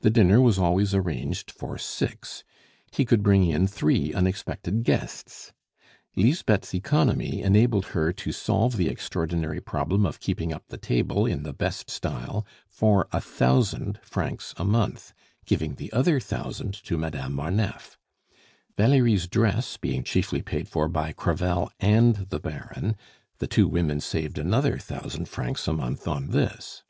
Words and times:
The 0.00 0.10
dinner 0.10 0.40
was 0.40 0.58
always 0.58 0.96
arranged 0.96 1.48
for 1.52 1.78
six; 1.78 2.42
he 2.90 3.04
could 3.04 3.22
bring 3.22 3.44
in 3.46 3.68
three 3.68 4.12
unexpected 4.12 4.82
guests. 4.82 5.52
Lisbeth's 6.16 6.74
economy 6.74 7.40
enabled 7.42 7.84
her 7.94 8.12
to 8.14 8.32
solve 8.32 8.76
the 8.76 8.88
extraordinary 8.88 9.60
problem 9.60 10.04
of 10.04 10.18
keeping 10.18 10.52
up 10.52 10.66
the 10.66 10.76
table 10.76 11.24
in 11.24 11.44
the 11.44 11.52
best 11.52 11.88
style 11.88 12.44
for 12.66 13.06
a 13.12 13.20
thousand 13.20 14.00
francs 14.02 14.54
a 14.56 14.64
month, 14.64 15.12
giving 15.46 15.76
the 15.76 15.92
other 15.92 16.18
thousand 16.18 16.74
to 16.82 16.98
Madame 16.98 17.34
Marneffe. 17.36 17.96
Valerie's 18.76 19.28
dress 19.28 19.76
being 19.76 20.02
chiefly 20.02 20.42
paid 20.42 20.66
for 20.68 20.88
by 20.88 21.12
Crevel 21.12 21.70
and 21.78 22.16
the 22.30 22.40
Baron, 22.40 22.96
the 23.38 23.46
two 23.46 23.68
women 23.68 24.00
saved 24.00 24.36
another 24.36 24.78
thousand 24.78 25.28
francs 25.28 25.68
a 25.68 25.72
month 25.72 26.08
on 26.08 26.30
this. 26.30 26.82